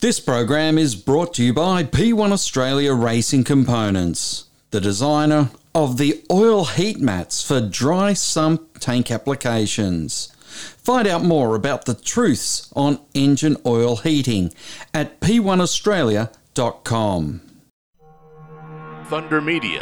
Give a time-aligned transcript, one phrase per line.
[0.00, 6.22] This program is brought to you by P1 Australia Racing Components, the designer of the
[6.30, 10.32] oil heat mats for dry sump tank applications.
[10.36, 14.54] Find out more about the truths on engine oil heating
[14.94, 17.40] at p1australia.com.
[19.06, 19.80] Thunder Media.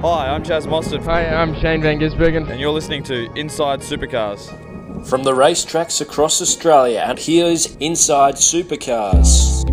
[0.00, 1.04] Hi, I'm Chaz Mostert.
[1.06, 2.48] Hi, I'm Shane Van Gisbergen.
[2.48, 4.67] And you're listening to Inside Supercars.
[5.06, 9.64] From the racetracks across Australia, and here's Inside Supercars.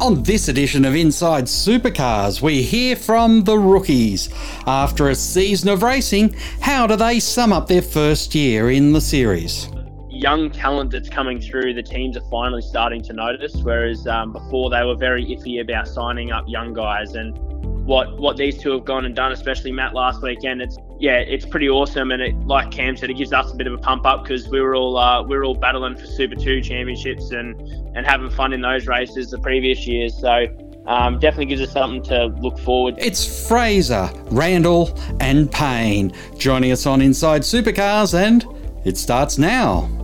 [0.00, 4.28] On this edition of Inside Supercars, we hear from the rookies.
[4.66, 9.00] After a season of racing, how do they sum up their first year in the
[9.00, 9.70] series?
[10.10, 14.68] Young talent that's coming through, the teams are finally starting to notice, whereas um, before
[14.68, 17.14] they were very iffy about signing up young guys.
[17.14, 17.38] And
[17.84, 21.44] what what these two have gone and done, especially Matt last weekend, it's yeah, it's
[21.44, 22.12] pretty awesome.
[22.12, 24.48] And it, like Cam said, it gives us a bit of a pump up because
[24.48, 27.60] we were all uh, we were all battling for Super Two championships and
[27.96, 30.18] and having fun in those races the previous years.
[30.18, 30.46] So
[30.86, 32.94] um, definitely gives us something to look forward.
[32.98, 38.46] It's Fraser, Randall, and Payne joining us on Inside Supercars, and
[38.84, 40.03] it starts now.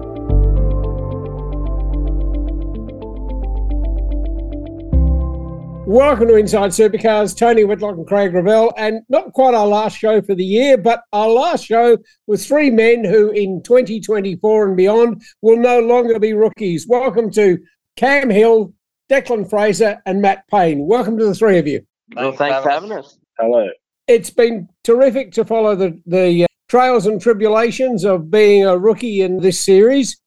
[5.91, 7.37] Welcome to Inside Supercars.
[7.37, 11.03] Tony Whitlock and Craig Revell, and not quite our last show for the year, but
[11.13, 16.33] our last show with three men who, in 2024 and beyond, will no longer be
[16.33, 16.87] rookies.
[16.87, 17.59] Welcome to
[17.97, 18.73] Cam Hill,
[19.11, 20.87] Declan Fraser, and Matt Payne.
[20.87, 21.85] Welcome to the three of you.
[22.15, 23.19] Well, thanks for having us.
[23.41, 23.69] Hello.
[24.07, 29.23] It's been terrific to follow the the uh, trails and tribulations of being a rookie
[29.23, 30.21] in this series.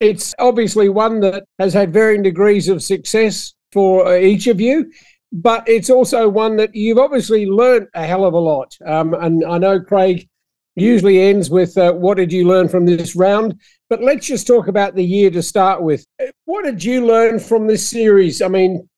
[0.00, 4.90] It's obviously one that has had varying degrees of success for uh, each of you.
[5.32, 8.74] But it's also one that you've obviously learned a hell of a lot.
[8.86, 10.26] Um, and I know Craig
[10.76, 13.60] usually ends with uh, what did you learn from this round?
[13.90, 16.06] But let's just talk about the year to start with.
[16.46, 18.40] What did you learn from this series?
[18.40, 18.88] I mean,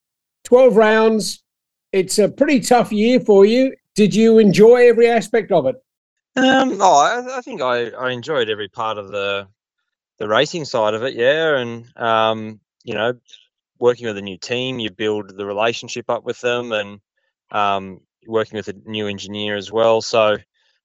[0.45, 1.43] 12 rounds,
[1.91, 3.75] it's a pretty tough year for you.
[3.97, 5.75] Did you enjoy every aspect of it?
[6.37, 9.49] Um, oh, I, I think I, I enjoyed every part of the
[10.19, 11.57] the racing side of it, yeah.
[11.57, 13.15] And um, you know,
[13.79, 17.01] working with a new team, you build the relationship up with them, and
[17.51, 20.01] um, working with a new engineer as well.
[20.01, 20.37] So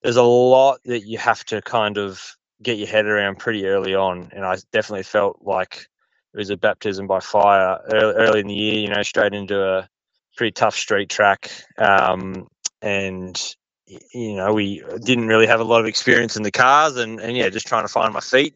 [0.02, 2.22] there's a lot that you have to kind of
[2.62, 5.88] get your head around pretty early on, and I definitely felt like
[6.34, 8.80] it was a baptism by fire early, early in the year.
[8.80, 9.90] You know, straight into a
[10.38, 12.48] pretty tough street track, um,
[12.82, 13.56] and
[13.86, 17.36] you know we didn't really have a lot of experience in the cars, and, and
[17.38, 18.56] yeah, just trying to find my feet.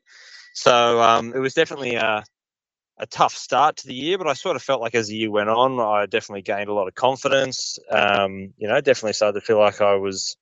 [0.54, 2.24] So um, it was definitely a,
[3.00, 5.32] a tough start to the year, but I sort of felt like as the year
[5.32, 7.78] went on, I definitely gained a lot of confidence.
[7.90, 10.38] Um, you know, definitely started to feel like I was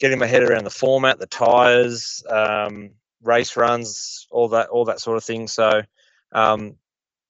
[0.00, 2.90] getting my head around the format, the tires, um,
[3.22, 5.46] race runs, all that, all that sort of thing.
[5.46, 5.82] So,
[6.32, 6.76] um,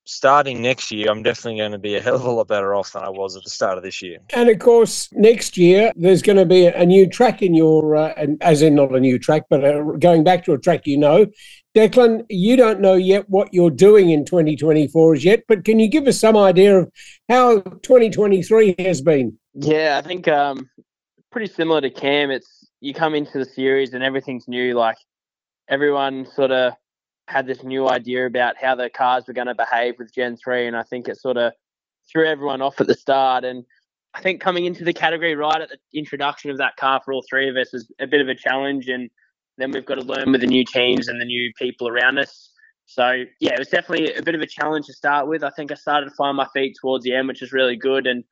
[0.06, 2.92] starting next year, I'm definitely going to be a hell of a lot better off
[2.92, 4.18] than I was at the start of this year.
[4.30, 8.14] And of course, next year there's going to be a new track in your, uh,
[8.16, 10.96] and as in not a new track, but uh, going back to a track you
[10.96, 11.26] know.
[11.74, 15.88] Declan, you don't know yet what you're doing in 2024 as yet, but can you
[15.88, 16.90] give us some idea of
[17.28, 19.36] how 2023 has been?
[19.52, 20.70] Yeah, I think um,
[21.30, 22.30] pretty similar to Cam.
[22.30, 24.74] It's you come into the series and everything's new.
[24.74, 24.96] Like
[25.68, 26.72] everyone sort of
[27.28, 30.66] had this new idea about how the cars were going to behave with Gen 3,
[30.66, 31.52] and I think it sort of
[32.10, 33.44] threw everyone off at the start.
[33.44, 33.64] And
[34.14, 37.24] I think coming into the category right at the introduction of that car for all
[37.28, 38.88] three of us was a bit of a challenge.
[38.88, 39.10] And
[39.58, 42.52] then we've got to learn with the new teams and the new people around us.
[42.86, 45.42] So yeah, it was definitely a bit of a challenge to start with.
[45.42, 48.06] I think I started to find my feet towards the end, which is really good.
[48.06, 48.22] And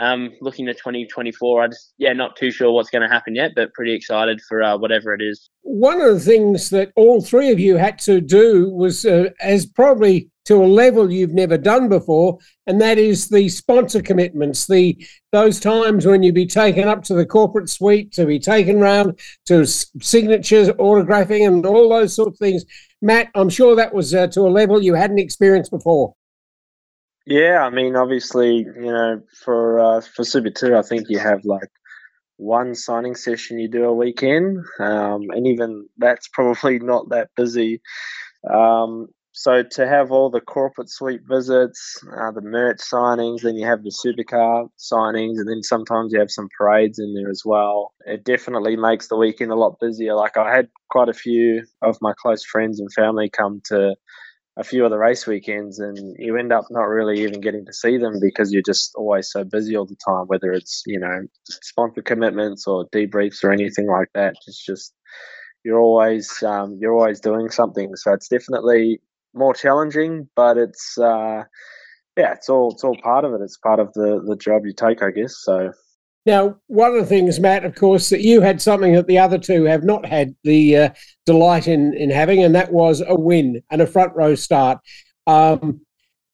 [0.00, 3.52] um, looking to 2024, I just yeah, not too sure what's going to happen yet,
[3.56, 5.50] but pretty excited for uh, whatever it is.
[5.62, 9.66] One of the things that all three of you had to do was, uh, as
[9.66, 14.66] probably to a level you've never done before, and that is the sponsor commitments.
[14.66, 14.96] The
[15.32, 19.18] those times when you be taken up to the corporate suite to be taken round
[19.46, 22.64] to signatures, autographing, and all those sort of things.
[23.02, 26.14] Matt, I'm sure that was uh, to a level you hadn't experienced before.
[27.28, 31.44] Yeah, I mean, obviously, you know, for uh, for Super Two, I think you have
[31.44, 31.68] like
[32.38, 37.82] one signing session you do a weekend, um, and even that's probably not that busy.
[38.50, 43.66] Um, so to have all the corporate suite visits, uh, the merch signings, then you
[43.66, 47.92] have the supercar signings, and then sometimes you have some parades in there as well.
[48.06, 50.14] It definitely makes the weekend a lot busier.
[50.14, 53.96] Like I had quite a few of my close friends and family come to
[54.58, 57.72] a few of the race weekends, and you end up not really even getting to
[57.72, 60.26] see them because you're just always so busy all the time.
[60.26, 64.94] Whether it's you know sponsor commitments or debriefs or anything like that, it's just
[65.64, 67.94] you're always um, you're always doing something.
[67.96, 69.00] So it's definitely
[69.34, 71.44] more challenging, but it's uh,
[72.16, 73.40] yeah, it's all it's all part of it.
[73.42, 75.36] It's part of the the job you take, I guess.
[75.42, 75.72] So
[76.26, 79.38] now, one of the things, Matt, of course, that you had something that the other
[79.38, 80.88] two have not had the uh,
[81.24, 84.78] delight in in having, and that was a win and a front row start.
[85.26, 85.80] Um,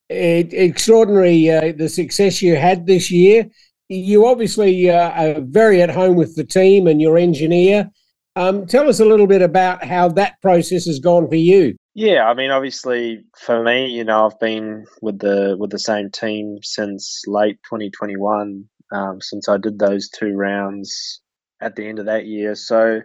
[0.09, 3.47] it, extraordinary uh, the success you had this year.
[3.87, 7.89] You obviously uh, are very at home with the team and your engineer.
[8.35, 11.77] Um, tell us a little bit about how that process has gone for you.
[11.93, 16.11] Yeah, I mean, obviously for me, you know, I've been with the with the same
[16.11, 21.21] team since late 2021, um, since I did those two rounds
[21.61, 22.55] at the end of that year.
[22.55, 23.01] So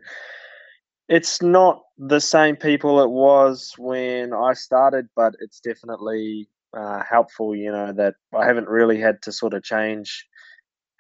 [1.09, 7.55] it's not the same people it was when I started, but it's definitely uh, helpful.
[7.55, 10.27] You know that I haven't really had to sort of change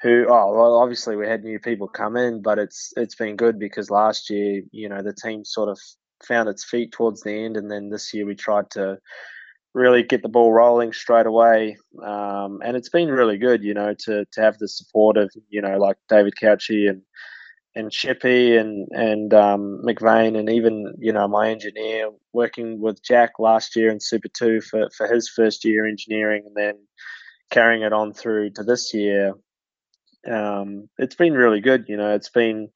[0.02, 3.58] who oh well obviously we had new people come in but it's it's been good
[3.58, 5.78] because last year you know the team sort of
[6.26, 8.98] found its feet towards the end and then this year we tried to
[9.74, 13.94] really get the ball rolling straight away um, and it's been really good you know
[13.94, 17.02] to to have the support of you know like David Cauchi and
[17.76, 23.38] and Chippy and and um, McVeigh and even you know my engineer working with Jack
[23.38, 26.74] last year in Super Two for for his first year engineering and then
[27.50, 29.34] carrying it on through to this year
[30.28, 31.86] um, it's been really good.
[31.88, 32.68] You know, it's been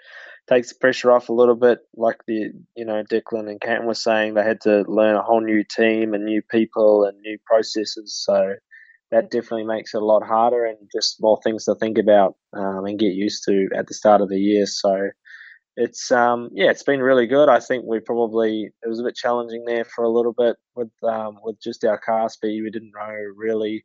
[0.48, 1.80] takes the pressure off a little bit.
[1.96, 5.40] Like the you know Declan and Canton were saying, they had to learn a whole
[5.40, 8.14] new team and new people and new processes.
[8.24, 8.54] So
[9.10, 12.84] that definitely makes it a lot harder and just more things to think about um,
[12.84, 14.66] and get used to at the start of the year.
[14.66, 15.10] So
[15.76, 17.48] it's um yeah, it's been really good.
[17.48, 20.90] I think we probably it was a bit challenging there for a little bit with
[21.02, 22.62] um with just our car speed.
[22.62, 23.84] We didn't know really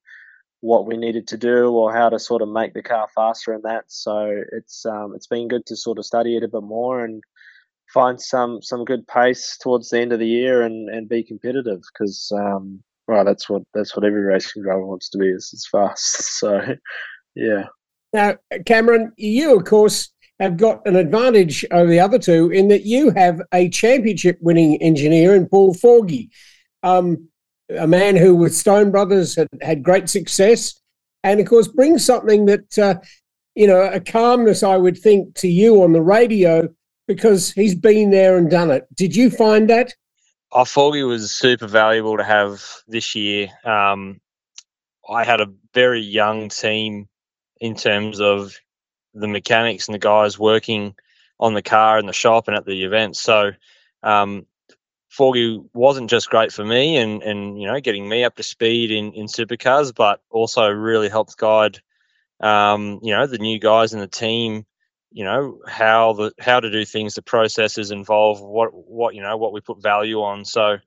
[0.61, 3.63] what we needed to do or how to sort of make the car faster and
[3.63, 3.85] that.
[3.87, 7.23] So it's um, it's been good to sort of study it a bit more and
[7.93, 11.81] find some some good pace towards the end of the year and, and be competitive
[11.93, 15.67] because um, well that's what that's what every racing driver wants to be is it's
[15.67, 16.17] fast.
[16.39, 16.61] So
[17.35, 17.65] yeah.
[18.11, 18.35] Now,
[18.65, 23.11] Cameron, you of course have got an advantage over the other two in that you
[23.11, 26.29] have a championship winning engineer in Paul Forgie.
[26.81, 27.28] Um,
[27.77, 30.79] a man who with Stone Brothers had, had great success,
[31.23, 32.95] and of course brings something that uh,
[33.55, 36.67] you know a calmness I would think to you on the radio
[37.07, 38.87] because he's been there and done it.
[38.95, 39.93] Did you find that?
[40.53, 43.49] I thought he was super valuable to have this year.
[43.63, 44.19] Um,
[45.09, 47.07] I had a very young team
[47.59, 48.55] in terms of
[49.13, 50.95] the mechanics and the guys working
[51.39, 53.15] on the car in the shop and at the event.
[53.15, 53.51] So
[54.03, 54.45] um,
[55.09, 58.91] Forgie wasn't just great for me and, and you know getting me up to speed
[58.91, 61.79] in, in supercars, but also really helped guide
[62.39, 64.65] um, you know the new guys in the team.
[65.11, 69.37] You know how the how to do things, the processes involved, what what you know
[69.37, 70.45] what we put value on.
[70.45, 70.77] So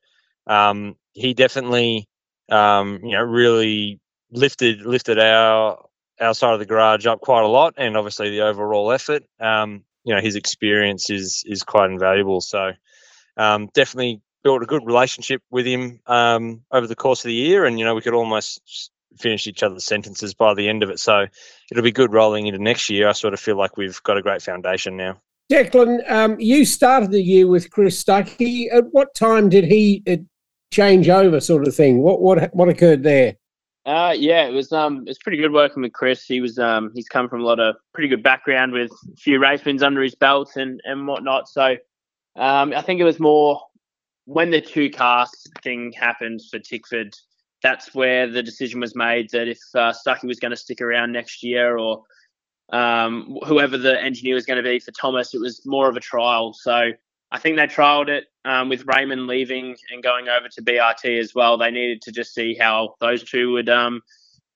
[0.46, 2.08] um, he definitely
[2.48, 5.84] um, you know really lifted lifted our
[6.20, 9.24] our side of the garage up quite a lot, and obviously the overall effort.
[9.40, 12.40] Um, you know his experience is is quite invaluable.
[12.40, 12.72] So
[13.36, 17.64] um, definitely built a good relationship with him um, over the course of the year,
[17.64, 20.98] and you know we could almost finish each other's sentences by the end of it.
[20.98, 21.26] So
[21.70, 23.08] it'll be good rolling into next year.
[23.08, 25.20] I sort of feel like we've got a great foundation now.
[25.50, 28.72] Declan, um, you started the year with Chris Stuckey.
[28.72, 30.16] At what time did he uh,
[30.70, 32.02] change over, sort of thing?
[32.02, 33.36] What what what occurred there?
[33.84, 36.24] Uh, yeah, it was um, it's pretty good working with Chris.
[36.24, 39.40] He was um, he's come from a lot of pretty good background with a few
[39.40, 41.48] race wins under his belt and and whatnot.
[41.48, 41.76] So
[42.36, 43.60] um, I think it was more
[44.24, 47.14] when the two cast thing happened for Tickford.
[47.62, 51.12] That's where the decision was made that if uh, Stuckey was going to stick around
[51.12, 52.02] next year or
[52.72, 56.00] um, whoever the engineer was going to be for Thomas, it was more of a
[56.00, 56.54] trial.
[56.54, 56.90] So
[57.30, 61.34] I think they trialed it um, with Raymond leaving and going over to BRT as
[61.34, 61.56] well.
[61.56, 64.02] They needed to just see how those two would um,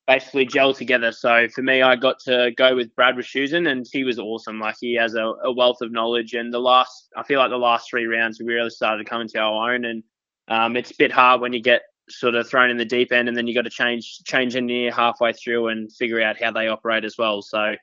[0.06, 1.12] basically gel together.
[1.12, 4.60] So for me, I got to go with Brad Wischusen, and he was awesome.
[4.60, 7.56] Like he has a, a, wealth of knowledge, and the last, I feel like the
[7.56, 9.84] last three rounds, we really started to come into our own.
[9.84, 10.02] And
[10.48, 13.28] um, it's a bit hard when you get sort of thrown in the deep end,
[13.28, 16.68] and then you got to change change engineer halfway through and figure out how they
[16.68, 17.42] operate as well.
[17.42, 17.75] So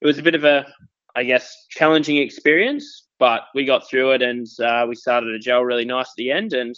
[0.00, 0.66] it was a bit of a,
[1.14, 5.62] I guess, challenging experience, but we got through it, and uh, we started to gel
[5.62, 6.76] really nice at the end, and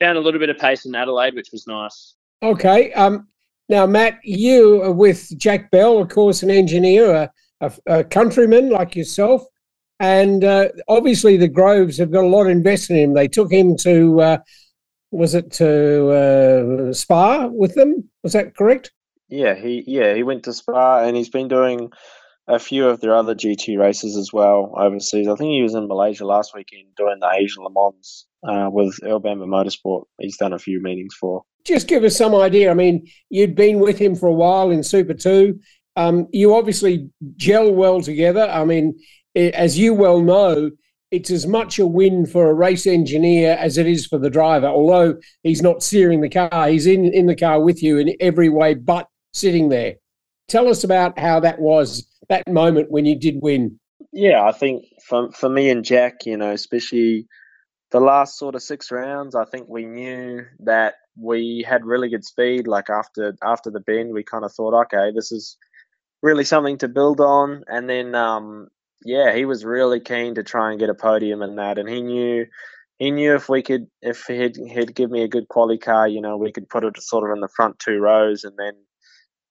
[0.00, 2.14] found a little bit of pace in Adelaide, which was nice.
[2.42, 2.92] Okay.
[2.94, 3.28] Um,
[3.68, 7.30] now, Matt, you are with Jack Bell, of course, an engineer,
[7.60, 9.42] a, a, countryman like yourself.
[10.00, 13.14] And uh, obviously, the Groves have got a lot invested in him.
[13.14, 14.38] They took him to, uh,
[15.10, 18.08] was it to uh, Spa with them?
[18.22, 18.92] Was that correct?
[19.28, 21.90] Yeah, he yeah he went to Spa and he's been doing
[22.46, 25.28] a few of their other GT races as well overseas.
[25.28, 29.00] I think he was in Malaysia last weekend doing the Asian Le Mans uh, with
[29.02, 30.04] Earl Motorsport.
[30.18, 31.44] He's done a few meetings for.
[31.64, 32.70] Just give us some idea.
[32.70, 35.58] I mean, you'd been with him for a while in Super 2.
[35.96, 38.48] Um, you obviously gel well together.
[38.50, 38.98] I mean,
[39.34, 40.70] as you well know,
[41.10, 44.66] it's as much a win for a race engineer as it is for the driver.
[44.66, 48.48] Although he's not steering the car, he's in, in the car with you in every
[48.48, 49.94] way but sitting there.
[50.48, 53.78] Tell us about how that was, that moment when you did win.
[54.12, 57.26] Yeah, I think for, for me and Jack, you know, especially
[57.90, 62.24] the last sort of six rounds, I think we knew that we had really good
[62.24, 62.66] speed.
[62.66, 65.56] Like after after the bend, we kind of thought, okay, this is
[66.22, 67.64] really something to build on.
[67.68, 68.68] And then um,
[69.04, 72.00] yeah, he was really keen to try and get a podium in that, and he
[72.00, 72.46] knew
[72.98, 76.20] he knew if we could if he'd he'd give me a good quality car, you
[76.20, 78.72] know, we could put it sort of in the front two rows and then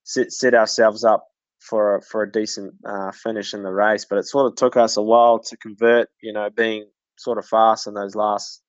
[0.03, 1.27] set set ourselves up
[1.60, 4.05] for a, for a decent uh, finish in the race.
[4.05, 7.46] But it sort of took us a while to convert, you know, being sort of
[7.46, 8.62] fast in those last.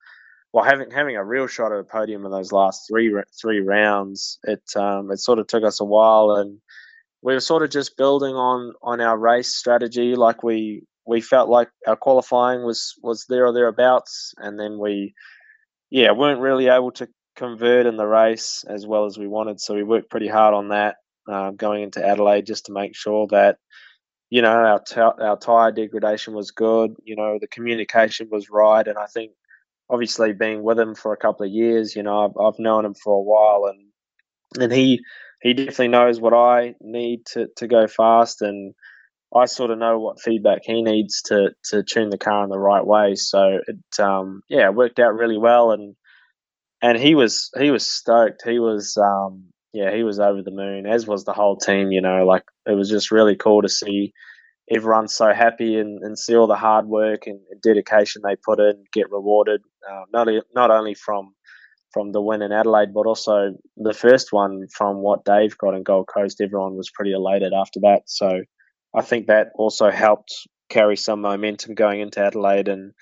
[0.55, 4.39] Well, having having a real shot at a podium in those last three three rounds,
[4.45, 6.61] it um, it sort of took us a while, and
[7.23, 10.15] we were sort of just building on on our race strategy.
[10.15, 15.15] Like we we felt like our qualifying was was there or thereabouts, and then we
[15.91, 19.61] yeah weren't really able to convert in the race as well as we wanted.
[19.61, 23.27] So we worked pretty hard on that uh, going into Adelaide just to make sure
[23.33, 23.57] that
[24.31, 26.95] you know our t- our tire degradation was good.
[27.03, 29.33] You know the communication was right, and I think
[29.91, 32.95] obviously being with him for a couple of years, you know I've, I've known him
[32.95, 35.01] for a while, and and he
[35.43, 38.75] he definitely knows what I need to, to go fast, and
[39.35, 42.59] I sort of know what feedback he needs to to tune the car in the
[42.59, 43.15] right way.
[43.15, 45.97] So it um, yeah it worked out really well, and
[46.83, 48.43] and he was he was stoked.
[48.45, 51.93] He was um, yeah he was over the moon, as was the whole team.
[51.93, 54.13] You know, like it was just really cool to see
[54.71, 58.61] everyone so happy and, and see all the hard work and, and dedication they put
[58.61, 59.61] in get rewarded.
[59.89, 61.35] Uh, not not only from
[61.93, 65.85] from the win in Adelaide, but also the first one from what Dave got in
[65.85, 66.41] Gold Coast.
[66.41, 68.03] Everyone was pretty elated after that.
[68.07, 68.43] So
[68.95, 70.33] I think that also helped
[70.69, 72.93] carry some momentum going into Adelaide, and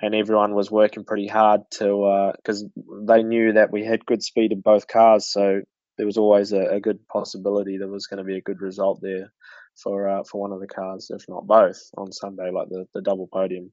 [0.00, 4.22] and everyone was working pretty hard to because uh, they knew that we had good
[4.22, 5.30] speed in both cars.
[5.30, 5.60] So
[5.98, 9.00] there was always a, a good possibility there was going to be a good result
[9.02, 9.30] there
[9.74, 13.00] for uh, for one of the cars, if not both, on Sunday, like the, the
[13.00, 13.72] double podium.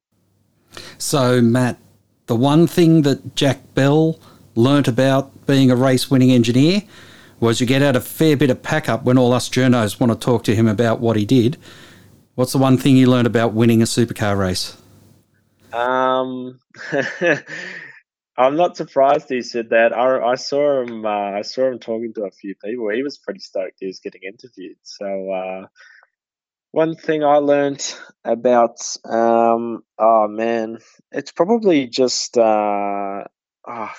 [0.98, 1.78] So Matt,
[2.28, 4.20] the one thing that Jack Bell
[4.56, 6.84] learnt about being a race winning engineer
[7.40, 10.12] was you get out a fair bit of pack up when all us journos want
[10.12, 11.58] to talk to him about what he did.
[12.36, 14.78] What's the one thing you learned about winning a supercar race?
[15.74, 16.60] Um,
[18.40, 19.92] I'm not surprised he said that.
[19.92, 21.06] I, I saw him.
[21.06, 22.90] Uh, I saw him talking to a few people.
[22.90, 23.76] He was pretty stoked.
[23.80, 24.78] He was getting interviewed.
[24.82, 25.68] So uh,
[26.72, 27.84] one thing I learned
[28.24, 30.78] about, um, oh man,
[31.12, 33.26] it's probably just uh,
[33.68, 33.92] oh,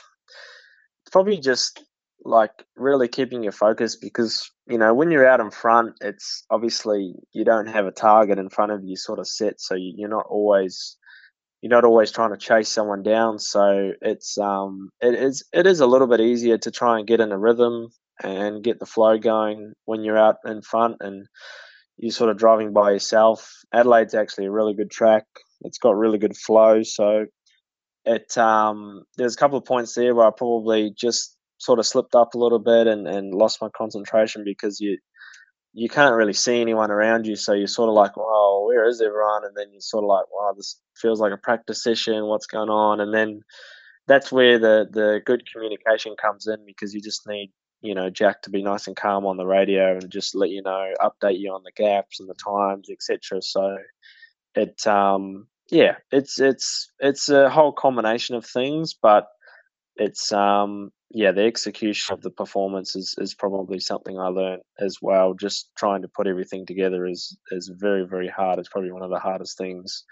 [1.12, 1.84] probably just
[2.24, 7.14] like really keeping your focus because you know when you're out in front it's obviously
[7.32, 10.26] you don't have a target in front of you sort of set so you're not
[10.28, 10.98] always
[11.60, 13.38] you're not always trying to chase someone down.
[13.38, 17.20] So it's um it is it is a little bit easier to try and get
[17.20, 17.88] in a rhythm
[18.22, 21.26] and get the flow going when you're out in front and
[21.96, 23.52] you're sort of driving by yourself.
[23.72, 25.24] Adelaide's actually a really good track.
[25.62, 26.82] It's got really good flow.
[26.82, 27.26] So
[28.04, 32.14] it um, there's a couple of points there where I probably just sort of slipped
[32.14, 34.96] up a little bit and, and lost my concentration because you
[35.72, 39.00] you can't really see anyone around you, so you're sort of like, "Well, where is
[39.00, 42.26] everyone?" And then you're sort of like, "Wow, this feels like a practice session.
[42.26, 43.42] What's going on?" And then
[44.06, 48.42] that's where the the good communication comes in because you just need you know Jack
[48.42, 51.52] to be nice and calm on the radio and just let you know, update you
[51.52, 53.42] on the gaps and the times, etc.
[53.42, 53.78] So
[54.54, 59.28] it um yeah, it's it's it's a whole combination of things, but
[59.96, 64.98] it's um yeah, the execution of the performance is, is probably something I learned as
[65.02, 65.34] well.
[65.34, 68.58] Just trying to put everything together is is very very hard.
[68.58, 70.04] It's probably one of the hardest things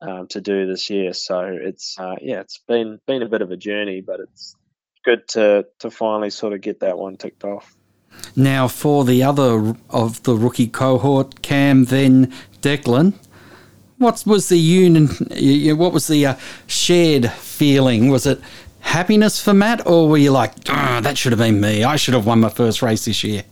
[0.00, 1.12] um, to do this year.
[1.12, 4.54] So it's uh, yeah, it's been been a bit of a journey, but it's
[5.04, 7.74] good to to finally sort of get that one ticked off.
[8.36, 13.14] Now, for the other of the rookie cohort, Cam, then Declan,
[13.98, 15.08] what was the union?
[15.76, 18.08] What was the uh, shared feeling?
[18.08, 18.40] Was it
[18.80, 21.84] happiness for Matt, or were you like, oh, that should have been me?
[21.84, 23.44] I should have won my first race this year.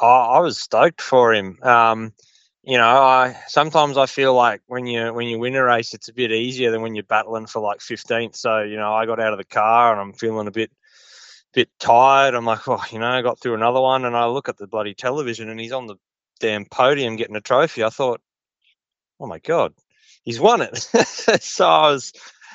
[0.00, 1.58] I was stoked for him.
[1.62, 2.14] Um,
[2.62, 6.08] you know, I sometimes I feel like when you when you win a race, it's
[6.08, 8.36] a bit easier than when you're battling for like 15th.
[8.36, 10.70] So you know, I got out of the car and I'm feeling a bit
[11.52, 12.34] bit tired.
[12.34, 14.66] I'm like, oh, you know, I got through another one, and I look at the
[14.66, 15.96] bloody television, and he's on the
[16.40, 18.20] damn podium getting a trophy, I thought,
[19.20, 19.74] oh my god,
[20.24, 20.76] he's won it.
[21.40, 22.12] so I was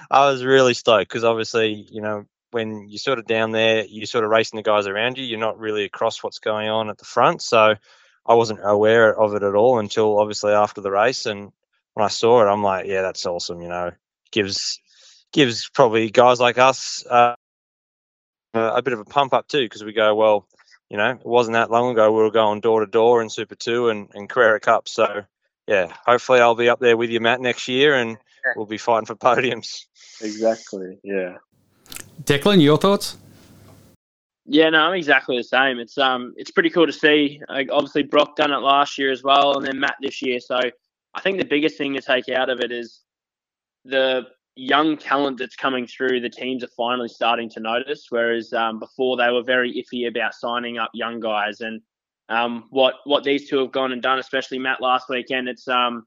[0.10, 4.06] I was really stoked because obviously you know when you're sort of down there, you're
[4.06, 5.26] sort of racing the guys around you.
[5.26, 7.76] You're not really across what's going on at the front, so
[8.26, 11.26] I wasn't aware of it at all until obviously after the race.
[11.26, 11.52] And
[11.96, 13.62] when I saw it, I'm like, yeah, that's awesome.
[13.62, 13.92] You know,
[14.32, 14.80] gives
[15.34, 17.36] gives probably guys like us uh,
[18.54, 20.48] a bit of a pump up too because we go, well,
[20.90, 23.56] you know, it wasn't that long ago we were going door to door in Super
[23.56, 24.88] Two and and Carrera Cup.
[24.88, 25.26] So
[25.68, 28.18] yeah, hopefully I'll be up there with you, Matt, next year, and
[28.56, 29.86] we'll be fighting for podiums.
[30.22, 31.00] Exactly.
[31.04, 31.38] Yeah.
[32.24, 33.18] Declan, your thoughts?
[34.46, 35.80] Yeah, no, I'm exactly the same.
[35.80, 37.42] It's um, it's pretty cool to see.
[37.50, 40.40] Like, obviously, Brock done it last year as well, and then Matt this year.
[40.40, 40.60] So
[41.16, 43.02] I think the biggest thing to take out of it is
[43.86, 46.22] the young talent that's coming through.
[46.22, 50.36] The teams are finally starting to notice, whereas um, before they were very iffy about
[50.36, 51.62] signing up young guys.
[51.62, 51.82] And
[52.30, 56.06] um, what what these two have gone and done, especially Matt last weekend, it's um,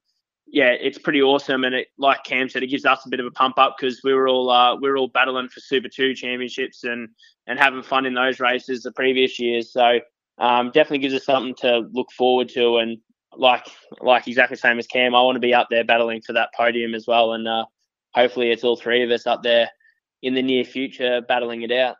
[0.50, 1.64] yeah, it's pretty awesome.
[1.64, 4.00] And it, like Cam said, it gives us a bit of a pump up because
[4.02, 7.08] we were all uh, we were all battling for Super Two championships and
[7.46, 9.72] and having fun in those races the previous years.
[9.72, 10.00] So
[10.38, 12.78] um, definitely gives us something to look forward to.
[12.78, 12.98] And
[13.36, 13.66] like
[14.00, 16.50] like exactly the same as Cam, I want to be up there battling for that
[16.56, 17.34] podium as well.
[17.34, 17.66] And uh,
[18.14, 19.68] hopefully, it's all three of us up there
[20.22, 21.96] in the near future battling it out.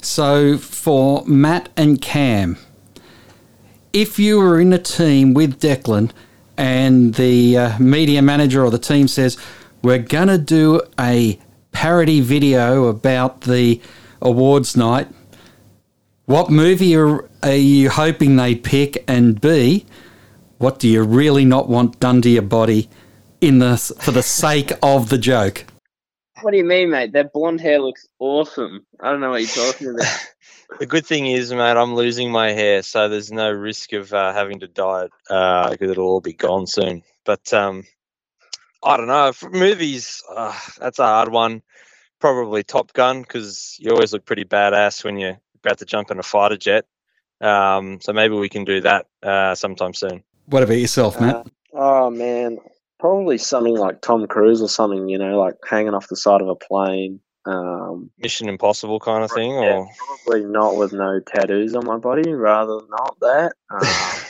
[0.00, 2.58] So for Matt and Cam,
[3.92, 6.10] if you were in a team with Declan
[6.56, 9.36] and the uh, media manager or the team says,
[9.82, 11.38] We're going to do a
[11.72, 13.80] parody video about the
[14.20, 15.08] awards night,
[16.26, 19.04] what movie are, are you hoping they pick?
[19.08, 19.84] And B,
[20.58, 22.88] what do you really not want done to your body
[23.40, 25.64] in the for the sake of the joke?
[26.42, 27.12] What do you mean, mate?
[27.12, 28.86] That blonde hair looks awesome.
[29.00, 30.26] I don't know what you're talking about.
[30.78, 34.32] The good thing is, mate, I'm losing my hair, so there's no risk of uh,
[34.32, 37.02] having to dye it because it'll all be gone soon.
[37.24, 37.84] But um,
[38.82, 39.32] I don't know.
[39.32, 41.62] For movies, uh, that's a hard one.
[42.20, 46.18] Probably Top Gun because you always look pretty badass when you're about to jump in
[46.18, 46.86] a fighter jet.
[47.40, 50.22] Um, so maybe we can do that uh, sometime soon.
[50.46, 51.34] What about yourself, Matt?
[51.34, 52.58] Uh, oh man,
[53.00, 55.08] probably something like Tom Cruise or something.
[55.08, 57.20] You know, like hanging off the side of a plane.
[57.44, 61.96] Um, Mission Impossible kind of thing, yeah, or probably not with no tattoos on my
[61.96, 62.32] body.
[62.32, 63.52] Rather not that.
[63.70, 64.22] Um,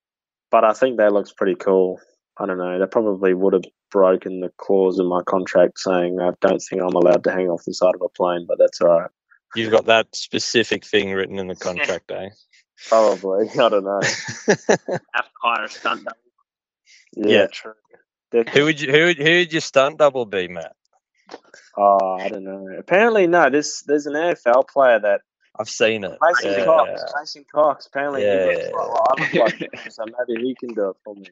[0.50, 2.00] but I think that looks pretty cool.
[2.38, 2.78] I don't know.
[2.78, 6.94] That probably would have broken the clause in my contract saying I don't think I'm
[6.94, 9.10] allowed to hang off the side of a plane, but that's all right.
[9.54, 12.30] you've got that specific thing written in the contract, eh?
[12.88, 13.48] Probably.
[13.58, 14.00] I don't know.
[14.48, 16.18] Have to hire a stunt double.
[17.16, 17.46] Yeah, Yeah.
[17.46, 17.74] true.
[18.52, 20.74] Who would you who would, who would your stunt double be, Matt?
[21.76, 22.68] Oh, I don't know.
[22.78, 23.50] Apparently, no.
[23.50, 25.22] There's there's an AFL player that
[25.58, 26.18] I've seen it.
[26.20, 26.64] Mason Yeah.
[26.64, 27.02] Cox.
[27.18, 27.86] Mason Cox.
[27.86, 28.64] Apparently, he looks Yeah.
[28.66, 31.26] like, well, I look like him, so maybe he can do it for me.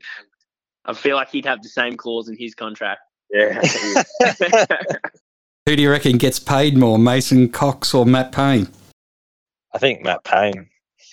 [0.85, 3.00] I feel like he'd have the same clause in his contract.
[3.31, 3.61] Yeah.
[5.66, 8.68] Who do you reckon gets paid more, Mason Cox or Matt Payne?
[9.72, 10.68] I think Matt Payne.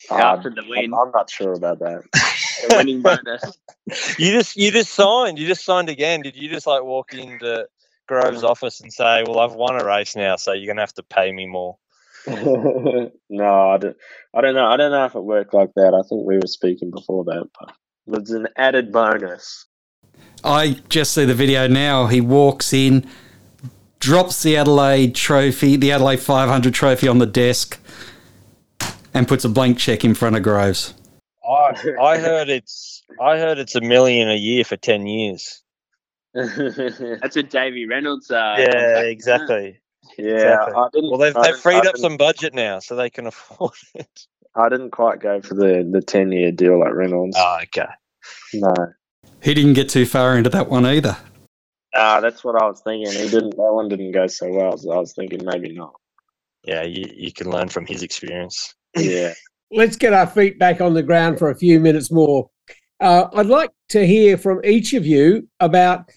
[0.09, 2.01] Ah, After the win, I'm not sure about that.
[2.11, 3.43] the winning bonus.
[4.19, 5.39] You just you just signed.
[5.39, 6.21] You just signed again.
[6.21, 7.67] Did you just like walk into
[8.09, 10.95] Grove's um, office and say, "Well, I've won a race now, so you're gonna have
[10.95, 11.77] to pay me more"?
[12.27, 13.11] no,
[13.69, 13.95] I don't,
[14.33, 14.65] I don't know.
[14.65, 15.93] I don't know if it worked like that.
[15.93, 19.67] I think we were speaking before that, but it's an added bonus.
[20.43, 22.07] I just see the video now.
[22.07, 23.07] He walks in,
[23.99, 27.79] drops the Adelaide trophy, the Adelaide 500 trophy on the desk,
[29.13, 30.95] and puts a blank check in front of Groves.
[31.47, 35.61] I I heard it's I heard it's a million a year for ten years.
[36.33, 38.29] That's a Davy Reynolds.
[38.31, 39.79] Uh, yeah, exactly.
[40.17, 40.73] Yeah, Exactly.
[40.75, 41.09] I didn't.
[41.09, 43.27] Well, they've I they've didn't- freed I up didn't- some budget now, so they can
[43.27, 44.25] afford it.
[44.55, 47.35] I didn't quite go for the the ten year deal like Reynolds.
[47.39, 47.87] Oh, okay.
[48.53, 48.73] No,
[49.41, 51.15] He didn't get too far into that one either.
[51.95, 53.11] ah, that's what I was thinking.
[53.11, 53.51] He didn't.
[53.51, 54.77] That one didn't go so well.
[54.77, 55.93] So I was thinking maybe not.
[56.63, 58.73] Yeah, you, you can learn from his experience.
[58.97, 59.33] Yeah.
[59.71, 62.49] let's get our feet back on the ground for a few minutes more.
[62.99, 66.09] Uh, I'd like to hear from each of you about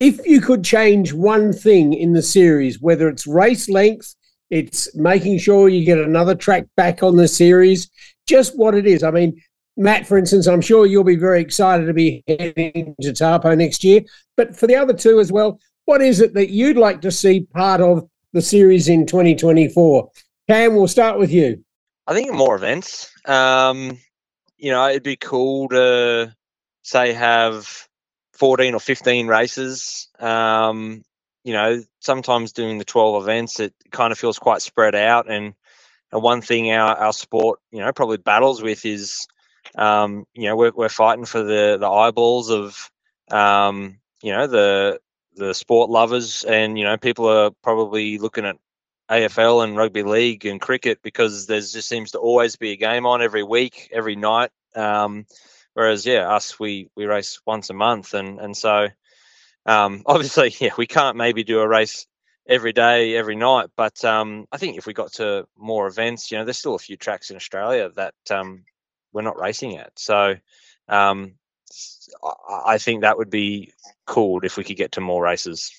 [0.00, 4.14] if you could change one thing in the series, whether it's race length,
[4.50, 7.90] it's making sure you get another track back on the series,
[8.26, 9.02] just what it is.
[9.02, 9.40] I mean,
[9.76, 13.84] Matt, for instance, I'm sure you'll be very excited to be heading to Taupo next
[13.84, 14.02] year.
[14.36, 17.46] But for the other two as well, what is it that you'd like to see
[17.54, 20.10] part of the series in 2024?
[20.48, 21.64] Cam, we'll start with you.
[22.06, 23.10] I think more events.
[23.26, 23.98] Um,
[24.56, 26.34] you know, it'd be cool to
[26.82, 27.87] say have
[28.38, 30.08] 14 or 15 races.
[30.18, 31.04] Um,
[31.44, 35.30] you know, sometimes doing the 12 events, it kind of feels quite spread out.
[35.30, 35.54] And,
[36.12, 39.26] and one thing our, our sport, you know, probably battles with is
[39.74, 42.90] um, you know, we're we're fighting for the the eyeballs of
[43.30, 45.00] um, you know the
[45.36, 48.56] the sport lovers, and you know, people are probably looking at
[49.10, 53.06] AFL and rugby league and cricket because there just seems to always be a game
[53.06, 54.50] on every week, every night.
[54.74, 55.26] Um,
[55.74, 58.88] whereas, yeah, us we we race once a month, and and so
[59.66, 62.06] um, obviously, yeah, we can't maybe do a race
[62.46, 63.68] every day, every night.
[63.76, 66.80] But um, I think if we got to more events, you know, there's still a
[66.80, 68.64] few tracks in Australia that um,
[69.12, 69.96] we're not racing at.
[69.98, 70.34] So
[70.88, 71.34] um,
[72.64, 73.72] I think that would be
[74.06, 75.72] cool if we could get to more races.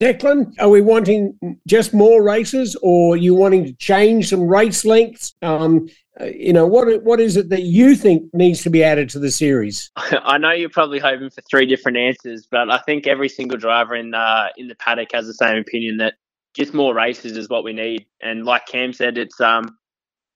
[0.00, 4.86] Declan, are we wanting just more races, or are you wanting to change some race
[4.86, 5.34] lengths?
[5.42, 5.90] Um,
[6.24, 9.30] you know, what what is it that you think needs to be added to the
[9.30, 9.90] series?
[9.96, 13.94] I know you're probably hoping for three different answers, but I think every single driver
[13.94, 16.14] in uh, in the paddock has the same opinion that
[16.54, 18.06] just more races is what we need.
[18.20, 19.76] And like Cam said, it's um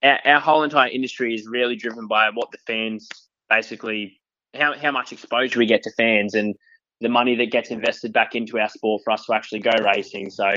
[0.02, 3.08] our, our whole entire industry is really driven by what the fans
[3.48, 4.20] basically
[4.54, 6.54] how how much exposure we get to fans and
[7.00, 10.30] the money that gets invested back into our sport for us to actually go racing.
[10.30, 10.54] So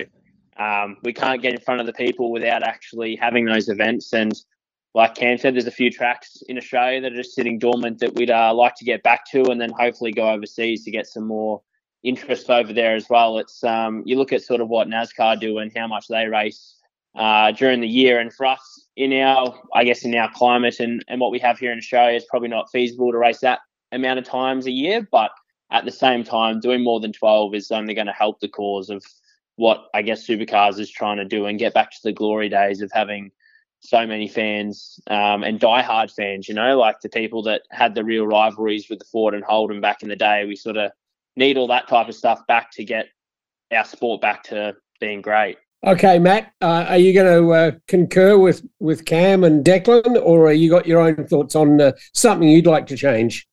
[0.58, 4.14] um, we can't get in front of the people without actually having those events.
[4.14, 4.34] And
[4.98, 8.16] like Cam said, there's a few tracks in Australia that are just sitting dormant that
[8.16, 11.28] we'd uh, like to get back to, and then hopefully go overseas to get some
[11.28, 11.62] more
[12.02, 13.38] interest over there as well.
[13.38, 16.78] It's um, you look at sort of what NASCAR do and how much they race
[17.16, 21.06] uh, during the year, and for us in our, I guess, in our climate and
[21.08, 23.60] and what we have here in Australia, it's probably not feasible to race that
[23.92, 25.30] amount of times a year, but
[25.72, 28.90] at the same time, doing more than 12 is only going to help the cause
[28.90, 29.04] of
[29.58, 32.82] what I guess Supercars is trying to do and get back to the glory days
[32.82, 33.32] of having
[33.88, 38.04] so many fans um, and diehard fans, you know, like the people that had the
[38.04, 40.44] real rivalries with the Ford and Holden back in the day.
[40.46, 40.92] We sort of
[41.38, 43.06] need all that type of stuff back to get
[43.72, 45.58] our sport back to being great.
[45.86, 50.48] Okay, Matt, uh, are you going to uh, concur with, with Cam and Declan, or
[50.48, 53.48] are you got your own thoughts on uh, something you'd like to change?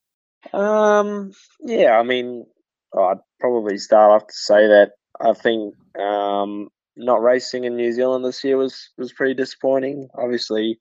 [0.53, 2.45] Um, yeah, I mean,
[2.99, 8.25] I'd probably start off to say that I think um, not racing in New Zealand
[8.25, 10.09] this year was was pretty disappointing.
[10.15, 10.79] Obviously,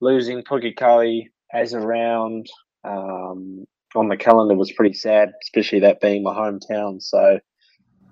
[0.00, 2.48] losing Pukekohe as a round
[2.84, 3.64] um,
[3.94, 7.00] on the calendar was pretty sad, especially that being my hometown.
[7.00, 7.38] So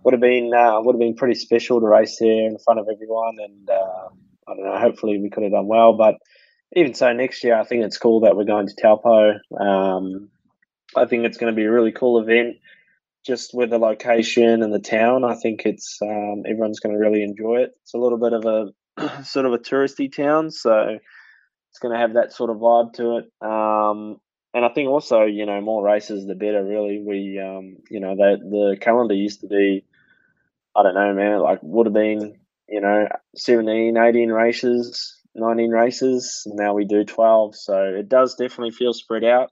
[0.05, 2.89] would have been uh, would have been pretty special to race there in front of
[2.93, 4.09] everyone, and uh,
[4.49, 4.79] I don't know.
[4.79, 6.17] Hopefully, we could have done well, but
[6.75, 9.35] even so, next year I think it's cool that we're going to Taupo.
[9.59, 10.31] Um,
[10.97, 12.57] I think it's going to be a really cool event,
[13.25, 15.25] just with the location and the town.
[15.25, 17.73] I think it's um, everyone's going to really enjoy it.
[17.83, 20.99] It's a little bit of a sort of a touristy town, so
[21.71, 23.47] it's going to have that sort of vibe to it.
[23.47, 24.19] Um,
[24.55, 26.63] and I think also, you know, more races the better.
[26.63, 29.85] Really, we, um, you know, the the calendar used to be,
[30.77, 32.35] I don't know, man, like would have been,
[32.69, 36.43] you know, 17, 18 races, 19 races.
[36.47, 37.57] Now we do 12.
[37.57, 39.51] So it does definitely feel spread out.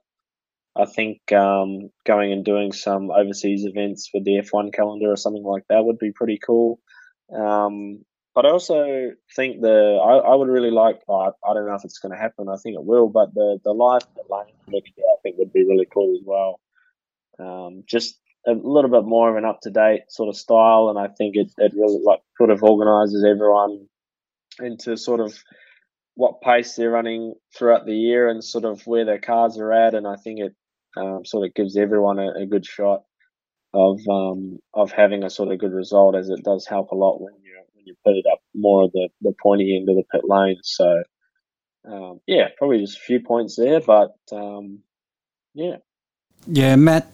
[0.75, 5.43] I think um, going and doing some overseas events with the F1 calendar or something
[5.43, 6.79] like that would be pretty cool.
[7.35, 11.75] Um, but I also think the I, I would really like I, I don't know
[11.75, 12.47] if it's going to happen.
[12.47, 15.65] I think it will, but the the live lane next year I think would be
[15.65, 16.59] really cool as well.
[17.39, 20.97] Um, just a little bit more of an up to date sort of style, and
[20.97, 23.87] I think it it really like sort of organises everyone
[24.59, 25.37] into sort of
[26.15, 29.93] what pace they're running throughout the year and sort of where their cars are at,
[29.93, 30.55] and I think it
[30.97, 33.03] um, sort of gives everyone a, a good shot
[33.73, 37.21] of um, of having a sort of good result, as it does help a lot
[37.21, 40.03] when you when you put it up more of the, the pointy end of the
[40.11, 40.57] pit lane.
[40.63, 41.03] So
[41.85, 44.79] um, yeah, probably just a few points there, but um,
[45.53, 45.77] yeah.
[46.47, 47.11] Yeah, Matt,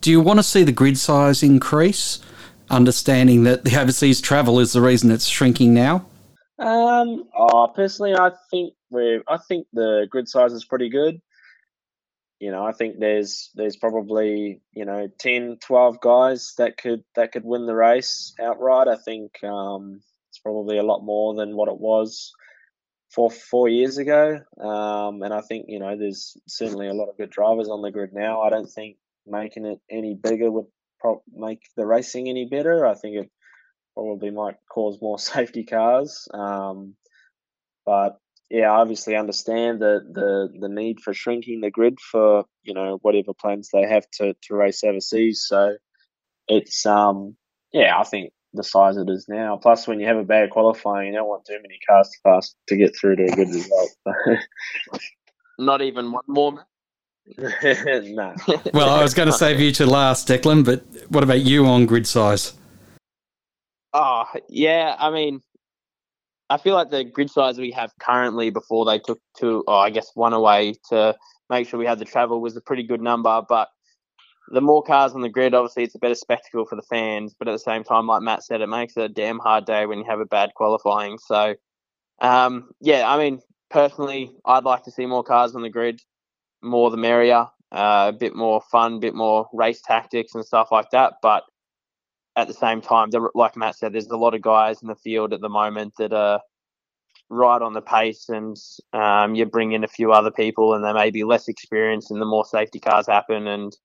[0.00, 2.20] do you want to see the grid size increase?
[2.70, 6.06] Understanding that the overseas travel is the reason it's shrinking now.
[6.58, 11.20] Um, oh, personally, I think we I think the grid size is pretty good
[12.42, 17.30] you know, I think there's there's probably you know 10, 12 guys that could that
[17.30, 18.88] could win the race outright.
[18.88, 22.32] I think um, it's probably a lot more than what it was
[23.14, 24.40] four four years ago.
[24.60, 27.92] Um, and I think you know there's certainly a lot of good drivers on the
[27.92, 28.40] grid now.
[28.40, 30.66] I don't think making it any bigger would
[30.98, 32.84] pro- make the racing any better.
[32.84, 33.30] I think it
[33.94, 36.26] probably might cause more safety cars.
[36.34, 36.96] Um,
[37.86, 38.18] but
[38.52, 42.98] yeah, I obviously understand the, the the need for shrinking the grid for you know
[43.00, 45.46] whatever plans they have to, to race overseas.
[45.48, 45.76] So
[46.48, 47.34] it's um
[47.72, 49.56] yeah, I think the size it is now.
[49.56, 52.54] Plus, when you have a bad qualifying, you don't want too many cars to pass
[52.68, 53.90] to get through to a good result.
[55.58, 56.66] Not even one more.
[57.38, 58.34] no.
[58.74, 61.86] Well, I was going to save you to last, Declan, but what about you on
[61.86, 62.52] grid size?
[63.94, 64.94] Oh, yeah.
[64.98, 65.40] I mean,
[66.50, 69.90] I feel like the grid size we have currently before they took two, oh, I
[69.90, 71.16] guess one away to
[71.48, 73.42] make sure we had the travel was a pretty good number.
[73.48, 73.68] But
[74.48, 77.34] the more cars on the grid, obviously, it's a better spectacle for the fans.
[77.38, 79.86] But at the same time, like Matt said, it makes it a damn hard day
[79.86, 81.18] when you have a bad qualifying.
[81.18, 81.54] So,
[82.20, 86.00] um, yeah, I mean, personally, I'd like to see more cars on the grid,
[86.60, 90.68] more the merrier, uh, a bit more fun, a bit more race tactics and stuff
[90.70, 91.14] like that.
[91.22, 91.44] But
[92.36, 95.32] at the same time, like Matt said, there's a lot of guys in the field
[95.32, 96.40] at the moment that are
[97.28, 98.56] right on the pace, and
[98.92, 102.20] um, you bring in a few other people, and they may be less experienced, and
[102.20, 103.76] the more safety cars happen, and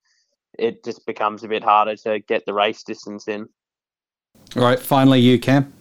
[0.58, 3.48] it just becomes a bit harder to get the race distance in.
[4.56, 5.74] All right, finally, you Cam.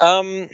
[0.00, 0.48] Um,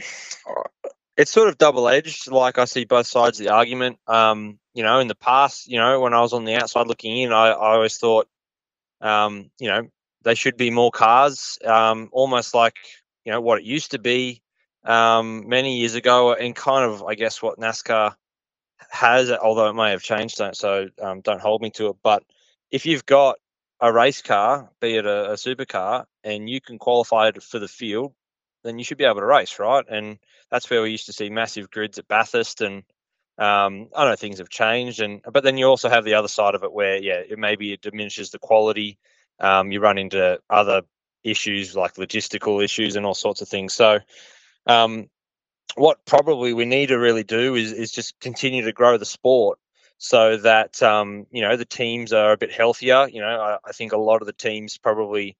[1.17, 2.29] it's sort of double edged.
[2.29, 3.97] Like I see both sides of the argument.
[4.07, 7.17] Um, you know, in the past, you know, when I was on the outside looking
[7.17, 8.27] in, I, I always thought,
[9.01, 9.87] um, you know,
[10.23, 12.77] they should be more cars, um, almost like
[13.25, 14.41] you know what it used to be
[14.83, 18.15] um, many years ago, and kind of I guess what NASCAR
[18.89, 20.41] has, although it may have changed.
[20.53, 21.95] So um, don't hold me to it.
[22.03, 22.23] But
[22.71, 23.37] if you've got
[23.79, 28.13] a race car, be it a, a supercar, and you can qualify for the field,
[28.63, 29.85] then you should be able to race, right?
[29.89, 30.19] And
[30.51, 32.83] that's where we used to see massive grids at Bathurst, and
[33.37, 36.53] um, I know things have changed, and but then you also have the other side
[36.53, 38.99] of it where, yeah, it maybe it diminishes the quality.
[39.41, 40.83] Um, you run into other
[41.23, 43.73] issues like logistical issues and all sorts of things.
[43.73, 43.99] So,
[44.67, 45.09] um,
[45.75, 49.59] what probably we need to really do is is just continue to grow the sport
[49.97, 53.07] so that um, you know the teams are a bit healthier.
[53.07, 55.37] You know, I, I, think a lot of the teams probably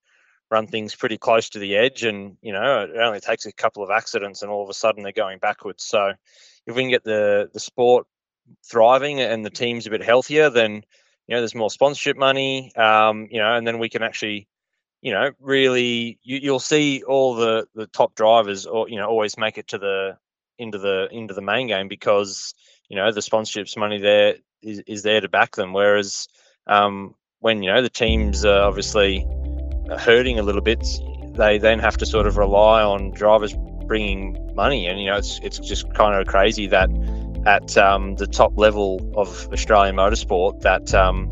[0.51, 3.83] run things pretty close to the edge, and you know it only takes a couple
[3.83, 5.83] of accidents, and all of a sudden they're going backwards.
[5.83, 6.13] So
[6.67, 8.05] if we can get the the sport
[8.63, 10.83] thriving and the teams a bit healthier, then
[11.31, 12.75] you know there's more sponsorship money.
[12.75, 14.49] Um, you know, and then we can actually
[15.01, 19.37] you know really you, you'll see all the the top drivers or you know always
[19.37, 20.17] make it to the
[20.59, 22.53] into the into the main game because
[22.89, 25.71] you know the sponsorships money there is, is there to back them.
[25.71, 26.27] Whereas
[26.67, 29.25] um, when you know the teams are obviously
[29.99, 30.85] hurting a little bit,
[31.35, 33.55] they then have to sort of rely on drivers
[33.87, 36.89] bringing money, and you know it's it's just kind of crazy that
[37.45, 41.29] at um, the top level of Australian motorsport that um,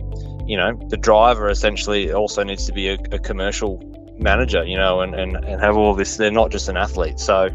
[0.48, 3.84] you know the driver essentially also needs to be a, a commercial
[4.18, 6.18] manager, you know, and, and, and have all this.
[6.18, 7.50] They're not just an athlete, so.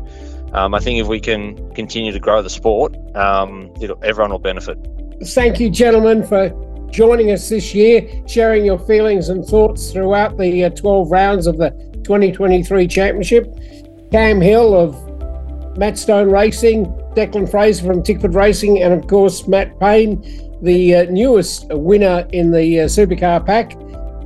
[0.52, 4.78] Um, I think if we can continue to grow the sport, um, everyone will benefit.
[5.24, 6.50] Thank you, gentlemen, for
[6.92, 11.58] joining us this year, sharing your feelings and thoughts throughout the uh, 12 rounds of
[11.58, 11.70] the
[12.04, 13.52] 2023 Championship.
[14.12, 16.84] Cam Hill of Matt Stone Racing,
[17.14, 20.22] Declan Fraser from Tickford Racing, and of course, Matt Payne,
[20.62, 23.72] the uh, newest winner in the uh, supercar pack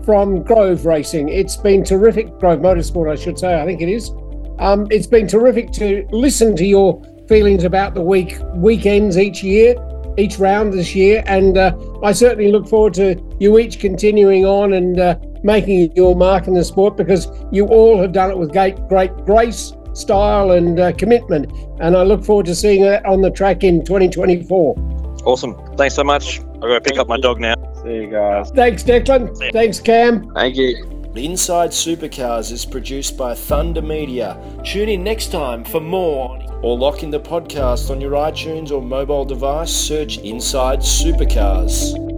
[0.04, 1.28] from Grove Racing.
[1.28, 4.10] It's been terrific, Grove Motorsport, I should say, I think it is.
[4.58, 9.76] Um, it's been terrific to listen to your feelings about the week weekends each year
[10.18, 11.22] each round this year.
[11.26, 16.16] And uh, I certainly look forward to you each continuing on and uh, making your
[16.16, 20.52] mark in the sport because you all have done it with great, great grace, style,
[20.52, 21.52] and uh, commitment.
[21.80, 25.22] And I look forward to seeing that on the track in 2024.
[25.24, 25.54] Awesome.
[25.76, 26.40] Thanks so much.
[26.40, 27.54] I'm going to pick up my dog now.
[27.82, 28.50] See you guys.
[28.50, 29.52] Thanks, Declan.
[29.52, 30.32] Thanks, Cam.
[30.34, 30.98] Thank you.
[31.14, 34.40] Inside Supercars is produced by Thunder Media.
[34.64, 38.80] Tune in next time for more or lock in the podcast on your iTunes or
[38.80, 39.70] mobile device.
[39.70, 42.17] Search Inside Supercars.